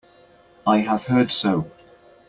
I 0.65 0.79
have 0.79 1.03
heard 1.05 1.31
so. 1.31 1.69